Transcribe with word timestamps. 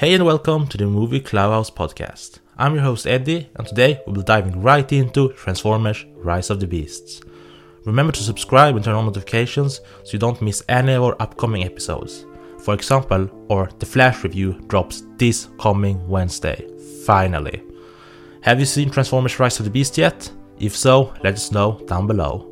Hey 0.00 0.14
and 0.14 0.24
welcome 0.24 0.66
to 0.68 0.78
the 0.78 0.86
Movie 0.86 1.20
Clubhouse 1.20 1.70
podcast. 1.70 2.38
I'm 2.56 2.74
your 2.74 2.84
host 2.84 3.06
Eddie, 3.06 3.50
and 3.54 3.66
today 3.66 4.00
we'll 4.06 4.16
be 4.16 4.22
diving 4.22 4.62
right 4.62 4.90
into 4.90 5.34
Transformers 5.34 6.06
Rise 6.14 6.48
of 6.48 6.58
the 6.58 6.66
Beasts. 6.66 7.20
Remember 7.84 8.10
to 8.10 8.22
subscribe 8.22 8.76
and 8.76 8.82
turn 8.82 8.94
on 8.94 9.04
notifications 9.04 9.82
so 10.02 10.12
you 10.14 10.18
don't 10.18 10.40
miss 10.40 10.62
any 10.70 10.94
of 10.94 11.02
our 11.02 11.16
upcoming 11.20 11.64
episodes. 11.64 12.24
For 12.60 12.72
example, 12.72 13.28
our 13.50 13.68
The 13.78 13.84
Flash 13.84 14.24
review 14.24 14.54
drops 14.68 15.02
this 15.18 15.48
coming 15.60 16.08
Wednesday. 16.08 16.66
Finally. 17.04 17.62
Have 18.40 18.58
you 18.58 18.64
seen 18.64 18.88
Transformers 18.88 19.38
Rise 19.38 19.58
of 19.58 19.66
the 19.66 19.70
Beast 19.70 19.98
yet? 19.98 20.32
If 20.58 20.74
so, 20.74 21.12
let 21.22 21.34
us 21.34 21.52
know 21.52 21.78
down 21.84 22.06
below. 22.06 22.50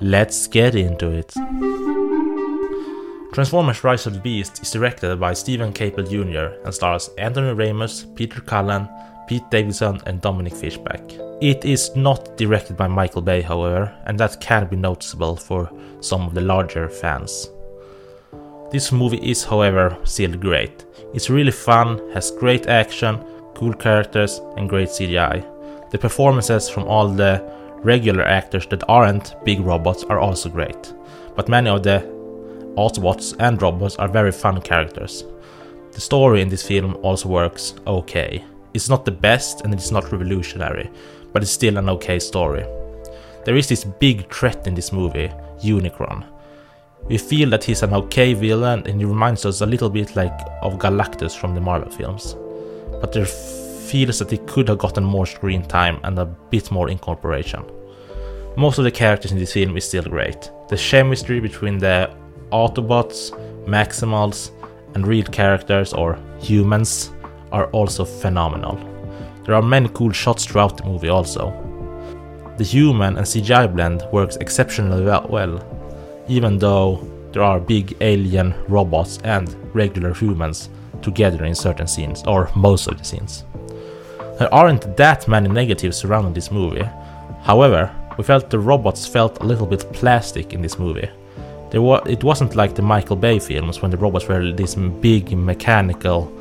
Let's 0.00 0.48
get 0.48 0.74
into 0.74 1.08
it. 1.12 1.85
Transformers 3.32 3.84
Rise 3.84 4.06
of 4.06 4.14
the 4.14 4.20
Beast 4.20 4.62
is 4.62 4.70
directed 4.70 5.20
by 5.20 5.34
Steven 5.34 5.72
Caple 5.72 6.08
Jr. 6.08 6.58
and 6.64 6.72
stars 6.72 7.10
Anthony 7.18 7.52
Ramos, 7.52 8.06
Peter 8.14 8.40
Cullen, 8.40 8.88
Pete 9.26 9.48
Davidson, 9.50 10.00
and 10.06 10.20
Dominic 10.22 10.54
Fishback. 10.54 11.00
It 11.42 11.64
is 11.64 11.94
not 11.94 12.36
directed 12.38 12.76
by 12.76 12.86
Michael 12.86 13.20
Bay, 13.20 13.42
however, 13.42 13.92
and 14.06 14.18
that 14.18 14.40
can 14.40 14.66
be 14.68 14.76
noticeable 14.76 15.36
for 15.36 15.70
some 16.00 16.22
of 16.22 16.34
the 16.34 16.40
larger 16.40 16.88
fans. 16.88 17.50
This 18.70 18.90
movie 18.90 19.30
is, 19.30 19.44
however, 19.44 19.98
still 20.04 20.34
great. 20.36 20.86
It's 21.12 21.28
really 21.28 21.52
fun, 21.52 22.00
has 22.12 22.30
great 22.30 22.68
action, 22.68 23.22
cool 23.54 23.74
characters, 23.74 24.40
and 24.56 24.68
great 24.68 24.88
CGI. 24.88 25.90
The 25.90 25.98
performances 25.98 26.70
from 26.70 26.84
all 26.84 27.08
the 27.08 27.44
regular 27.82 28.24
actors 28.24 28.66
that 28.68 28.88
aren't 28.88 29.34
big 29.44 29.60
robots 29.60 30.04
are 30.04 30.18
also 30.18 30.48
great, 30.48 30.94
but 31.34 31.48
many 31.48 31.68
of 31.68 31.82
the 31.82 32.15
Autobots 32.76 33.34
and 33.38 33.60
robots 33.62 33.96
are 33.96 34.08
very 34.08 34.32
fun 34.32 34.60
characters. 34.60 35.24
The 35.92 36.00
story 36.00 36.42
in 36.42 36.50
this 36.50 36.66
film 36.66 36.98
also 37.02 37.28
works 37.28 37.74
okay. 37.86 38.44
It's 38.74 38.90
not 38.90 39.06
the 39.06 39.12
best 39.12 39.62
and 39.62 39.72
it's 39.72 39.90
not 39.90 40.12
revolutionary, 40.12 40.90
but 41.32 41.42
it's 41.42 41.50
still 41.50 41.78
an 41.78 41.88
okay 41.88 42.18
story. 42.18 42.66
There 43.46 43.56
is 43.56 43.68
this 43.68 43.84
big 43.84 44.30
threat 44.30 44.66
in 44.66 44.74
this 44.74 44.92
movie, 44.92 45.32
Unicron. 45.62 46.26
We 47.08 47.16
feel 47.16 47.48
that 47.50 47.64
he's 47.64 47.82
an 47.82 47.94
okay 47.94 48.34
villain 48.34 48.86
and 48.86 49.00
he 49.00 49.06
reminds 49.06 49.46
us 49.46 49.62
a 49.62 49.66
little 49.66 49.88
bit 49.88 50.14
like 50.14 50.38
of 50.60 50.74
Galactus 50.74 51.34
from 51.34 51.54
the 51.54 51.60
Marvel 51.62 51.90
films. 51.90 52.36
But 53.00 53.12
there 53.12 53.24
feels 53.24 54.18
that 54.18 54.30
he 54.30 54.38
could 54.38 54.68
have 54.68 54.78
gotten 54.78 55.04
more 55.04 55.24
screen 55.24 55.62
time 55.62 55.98
and 56.04 56.18
a 56.18 56.26
bit 56.26 56.70
more 56.70 56.90
incorporation. 56.90 57.64
Most 58.58 58.76
of 58.76 58.84
the 58.84 58.90
characters 58.90 59.32
in 59.32 59.38
this 59.38 59.54
film 59.54 59.76
is 59.78 59.86
still 59.86 60.02
great. 60.02 60.50
The 60.68 60.76
chemistry 60.76 61.40
between 61.40 61.78
the 61.78 62.10
Autobots, 62.50 63.30
Maximals, 63.66 64.50
and 64.94 65.06
real 65.06 65.24
characters 65.24 65.92
or 65.92 66.18
humans 66.40 67.12
are 67.52 67.66
also 67.66 68.04
phenomenal. 68.04 68.78
There 69.44 69.54
are 69.54 69.62
many 69.62 69.88
cool 69.90 70.12
shots 70.12 70.44
throughout 70.44 70.76
the 70.76 70.84
movie 70.84 71.08
also. 71.08 71.52
The 72.56 72.64
human 72.64 73.16
and 73.16 73.26
CGI 73.26 73.72
blend 73.74 74.02
works 74.12 74.36
exceptionally 74.36 75.04
well, 75.04 75.62
even 76.28 76.58
though 76.58 77.06
there 77.32 77.42
are 77.42 77.60
big 77.60 77.96
alien 78.00 78.54
robots 78.66 79.18
and 79.24 79.54
regular 79.74 80.14
humans 80.14 80.70
together 81.02 81.44
in 81.44 81.54
certain 81.54 81.86
scenes, 81.86 82.22
or 82.26 82.50
most 82.56 82.88
of 82.88 82.96
the 82.96 83.04
scenes. 83.04 83.44
There 84.38 84.52
aren't 84.52 84.96
that 84.96 85.28
many 85.28 85.48
negatives 85.48 85.98
surrounding 85.98 86.32
this 86.32 86.50
movie. 86.50 86.88
However, 87.42 87.94
we 88.16 88.24
felt 88.24 88.50
the 88.50 88.58
robots 88.58 89.06
felt 89.06 89.42
a 89.42 89.46
little 89.46 89.66
bit 89.66 89.92
plastic 89.92 90.52
in 90.52 90.62
this 90.62 90.78
movie. 90.78 91.10
Wa- 91.82 92.02
it 92.06 92.22
wasn't 92.24 92.54
like 92.54 92.74
the 92.74 92.82
Michael 92.82 93.16
Bay 93.16 93.38
films 93.38 93.82
when 93.82 93.90
the 93.90 93.96
robots 93.96 94.28
were 94.28 94.52
these 94.52 94.74
big 94.74 95.32
mechanical 95.36 96.32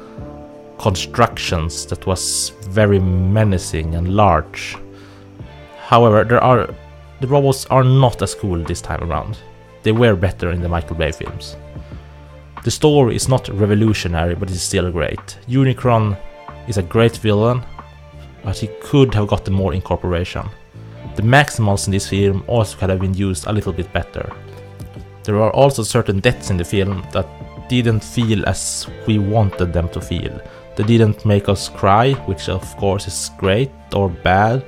constructions 0.78 1.86
that 1.88 2.06
was 2.06 2.50
very 2.70 3.00
menacing 3.00 3.96
and 3.96 4.16
large. 4.16 4.78
However, 5.78 6.24
there 6.24 6.44
are 6.44 6.70
the 7.22 7.28
robots 7.28 7.66
are 7.68 7.84
not 7.84 8.22
as 8.22 8.36
cool 8.36 8.62
this 8.64 8.82
time 8.82 9.04
around. 9.04 9.38
They 9.84 9.92
were 9.92 10.16
better 10.16 10.52
in 10.52 10.62
the 10.62 10.70
Michael 10.70 10.96
Bay 10.96 11.12
films. 11.12 11.56
The 12.64 12.72
story 12.72 13.16
is 13.16 13.30
not 13.30 13.48
revolutionary, 13.50 14.36
but 14.36 14.50
it's 14.50 14.62
still 14.62 14.92
great. 14.92 15.38
Unicron 15.48 16.18
is 16.68 16.78
a 16.78 16.84
great 16.84 17.18
villain, 17.18 17.64
but 18.44 18.58
he 18.58 18.68
could 18.82 19.14
have 19.14 19.28
gotten 19.28 19.54
more 19.54 19.74
incorporation. 19.74 20.50
The 21.16 21.22
Maximals 21.22 21.88
in 21.88 21.92
this 21.92 22.10
film 22.10 22.44
also 22.48 22.78
could 22.78 22.90
have 22.90 23.00
been 23.00 23.14
used 23.14 23.48
a 23.48 23.54
little 23.54 23.72
bit 23.72 23.92
better. 23.94 24.34
There 25.26 25.42
are 25.42 25.50
also 25.56 25.82
certain 25.82 26.20
deaths 26.20 26.52
in 26.52 26.58
the 26.58 26.64
film 26.64 27.04
that 27.12 27.28
didn't 27.68 28.04
feel 28.04 28.48
as 28.48 28.88
we 29.08 29.18
wanted 29.18 29.74
them 29.74 29.90
to 29.90 30.00
feel. 30.00 30.40
They 30.76 30.84
didn't 30.84 31.26
make 31.26 31.50
us 31.50 31.68
cry, 31.68 32.14
which 32.28 32.48
of 32.48 32.64
course 32.78 33.08
is 33.08 33.32
great 33.40 33.72
or 33.96 34.10
bad, 34.10 34.64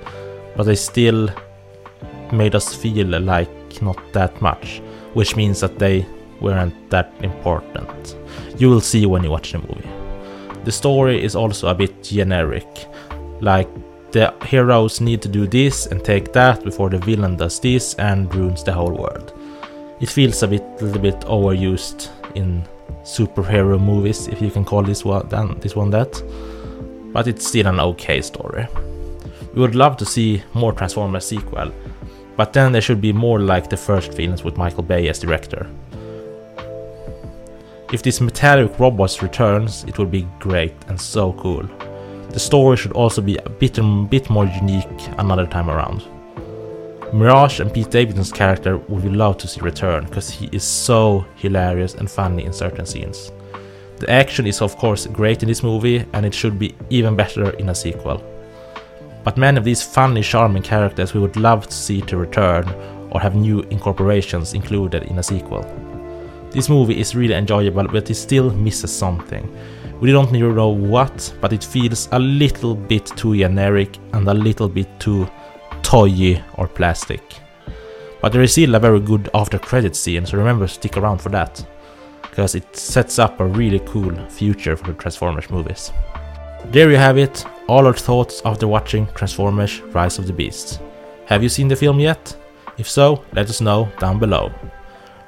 but 0.55 0.63
they 0.63 0.73
still 0.73 1.29
made 2.31 2.55
us 2.55 2.73
feel 2.73 3.07
like 3.07 3.81
not 3.83 3.99
that 4.13 4.41
much, 4.41 4.81
which 5.13 5.35
means 5.35 5.59
that 5.59 5.77
they 5.77 6.07
weren't 6.41 6.89
that 6.89 7.13
important. 7.21 8.15
You 8.57 8.69
will 8.69 8.81
see 8.81 9.05
when 9.05 9.23
you 9.23 9.29
watch 9.29 9.51
the 9.51 9.59
movie. 9.59 9.89
The 10.63 10.71
story 10.71 11.23
is 11.23 11.35
also 11.35 11.67
a 11.67 11.75
bit 11.75 12.01
generic, 12.01 12.67
like 13.41 13.69
the 14.11 14.33
heroes 14.47 15.01
need 15.01 15.21
to 15.21 15.29
do 15.29 15.45
this 15.45 15.85
and 15.85 16.03
take 16.03 16.33
that 16.33 16.63
before 16.63 16.89
the 16.89 16.97
villain 16.97 17.35
does 17.35 17.59
this 17.59 17.93
and 17.95 18.33
ruins 18.33 18.63
the 18.63 18.73
whole 18.73 18.93
world 18.93 19.36
it 19.99 20.09
feels 20.09 20.43
a 20.43 20.47
bit 20.47 20.63
little 20.81 21.01
bit 21.01 21.19
overused 21.21 22.09
in 22.35 22.63
superhero 23.03 23.79
movies, 23.79 24.27
if 24.27 24.41
you 24.41 24.51
can 24.51 24.65
call 24.65 24.83
this 24.83 25.03
one 25.03 25.27
this 25.59 25.75
one 25.75 25.89
that. 25.91 26.23
But 27.13 27.27
it's 27.27 27.47
still 27.47 27.67
an 27.67 27.79
okay 27.79 28.21
story. 28.21 28.67
We 29.53 29.61
would 29.61 29.75
love 29.75 29.97
to 29.97 30.05
see 30.05 30.43
more 30.53 30.73
Transformers 30.73 31.25
sequel, 31.25 31.71
but 32.35 32.53
then 32.53 32.71
they 32.71 32.81
should 32.81 33.01
be 33.01 33.13
more 33.13 33.39
like 33.39 33.69
the 33.69 33.77
first 33.77 34.13
films 34.13 34.43
with 34.43 34.57
Michael 34.57 34.83
Bay 34.83 35.07
as 35.09 35.19
director. 35.19 35.67
If 37.91 38.03
this 38.03 38.19
metallic 38.19 38.77
robots 38.79 39.23
returns, 39.23 39.85
it 39.85 39.97
would 39.97 40.11
be 40.11 40.27
great 40.39 40.73
and 40.89 40.99
so 40.99 41.33
cool. 41.33 41.63
The 42.29 42.39
story 42.39 42.75
should 42.77 42.91
also 42.91 43.21
be 43.21 43.37
a 43.37 43.49
bit, 43.49 43.77
a 43.77 43.83
bit 43.83 44.29
more 44.29 44.45
unique 44.45 44.85
another 45.17 45.47
time 45.47 45.69
around. 45.69 46.03
Mirage 47.13 47.61
and 47.61 47.73
Pete 47.73 47.89
Davidson's 47.89 48.33
character 48.33 48.77
would 48.77 49.01
be 49.01 49.09
love 49.09 49.37
to 49.37 49.47
see 49.47 49.61
return 49.61 50.05
because 50.05 50.29
he 50.29 50.49
is 50.51 50.63
so 50.63 51.25
hilarious 51.35 51.93
and 51.93 52.11
funny 52.11 52.43
in 52.43 52.51
certain 52.51 52.85
scenes. 52.85 53.31
The 53.99 54.09
action 54.09 54.45
is 54.45 54.61
of 54.61 54.77
course 54.77 55.07
great 55.07 55.41
in 55.41 55.47
this 55.47 55.63
movie 55.63 56.05
and 56.13 56.25
it 56.25 56.33
should 56.33 56.59
be 56.59 56.75
even 56.89 57.15
better 57.15 57.51
in 57.51 57.69
a 57.69 57.75
sequel. 57.75 58.21
But 59.23 59.37
many 59.37 59.57
of 59.57 59.63
these 59.63 59.81
funny, 59.81 60.21
charming 60.21 60.63
characters 60.63 61.13
we 61.13 61.21
would 61.21 61.37
love 61.37 61.67
to 61.67 61.73
see 61.73 62.01
to 62.01 62.17
return 62.17 62.67
or 63.11 63.21
have 63.21 63.35
new 63.35 63.61
incorporations 63.69 64.53
included 64.53 65.03
in 65.03 65.17
a 65.17 65.23
sequel. 65.23 65.63
This 66.51 66.69
movie 66.69 66.99
is 66.99 67.15
really 67.15 67.35
enjoyable, 67.35 67.87
but 67.87 68.09
it 68.09 68.15
still 68.15 68.51
misses 68.51 68.91
something. 68.91 69.49
We 70.01 70.11
don't 70.11 70.31
know 70.31 70.69
what, 70.69 71.33
but 71.39 71.53
it 71.53 71.63
feels 71.63 72.09
a 72.11 72.19
little 72.19 72.75
bit 72.75 73.05
too 73.05 73.35
generic 73.35 73.97
and 74.13 74.27
a 74.27 74.33
little 74.33 74.69
bit 74.69 74.87
too 74.99 75.27
toy 75.87 76.43
or 76.55 76.67
plastic. 76.67 77.21
But 78.21 78.33
there 78.33 78.41
is 78.41 78.51
still 78.51 78.75
a 78.75 78.79
very 78.79 78.99
good 78.99 79.29
after 79.33 79.57
credit 79.57 79.95
scene, 79.95 80.25
so 80.25 80.37
remember 80.37 80.67
to 80.67 80.73
stick 80.73 80.97
around 80.97 81.19
for 81.19 81.29
that. 81.29 81.65
Because 82.23 82.55
it 82.55 82.75
sets 82.75 83.19
up 83.19 83.39
a 83.39 83.45
really 83.45 83.79
cool 83.85 84.13
future 84.27 84.75
for 84.75 84.87
the 84.87 84.93
Transformers 84.93 85.49
movies. 85.49 85.93
There 86.65 86.91
you 86.91 86.97
have 86.97 87.17
it, 87.17 87.45
all 87.69 87.87
our 87.87 87.93
thoughts 87.93 88.41
after 88.43 88.67
watching 88.67 89.07
Transformers 89.15 89.79
Rise 89.95 90.19
of 90.19 90.27
the 90.27 90.33
Beasts. 90.33 90.79
Have 91.25 91.41
you 91.41 91.47
seen 91.47 91.69
the 91.69 91.75
film 91.75 92.01
yet? 92.01 92.35
If 92.77 92.89
so, 92.89 93.23
let 93.31 93.49
us 93.49 93.61
know 93.61 93.89
down 93.97 94.19
below. 94.19 94.51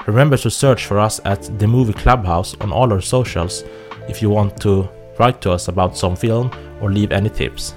Remember 0.07 0.35
to 0.35 0.51
search 0.51 0.87
for 0.87 0.99
us 0.99 1.21
at 1.23 1.57
The 1.57 1.67
Movie 1.67 1.93
Clubhouse 1.93 2.53
on 2.59 2.73
all 2.73 2.91
our 2.91 3.01
socials 3.01 3.63
if 4.09 4.21
you 4.21 4.29
want 4.29 4.59
to 4.61 4.89
write 5.19 5.39
to 5.41 5.51
us 5.51 5.69
about 5.69 5.95
some 5.95 6.17
film 6.17 6.51
or 6.81 6.91
leave 6.91 7.13
any 7.13 7.29
tips. 7.29 7.75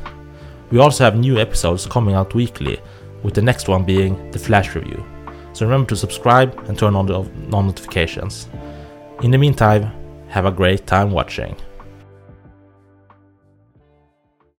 We 0.72 0.78
also 0.78 1.04
have 1.04 1.16
new 1.16 1.38
episodes 1.38 1.84
coming 1.84 2.14
out 2.14 2.34
weekly, 2.34 2.80
with 3.22 3.34
the 3.34 3.42
next 3.42 3.68
one 3.68 3.84
being 3.84 4.30
the 4.30 4.38
Flash 4.38 4.74
review. 4.74 5.04
So 5.52 5.66
remember 5.66 5.90
to 5.90 5.96
subscribe 5.96 6.58
and 6.66 6.78
turn 6.78 6.96
on 6.96 7.04
the 7.04 7.22
notifications. 7.48 8.48
In 9.22 9.30
the 9.30 9.36
meantime, 9.36 9.92
have 10.28 10.46
a 10.46 10.50
great 10.50 10.86
time 10.86 11.10
watching. 11.10 11.56